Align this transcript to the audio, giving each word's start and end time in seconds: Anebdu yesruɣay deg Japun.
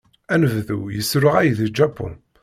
Anebdu 0.33 0.79
yesruɣay 0.95 1.49
deg 1.59 1.71
Japun. 1.77 2.13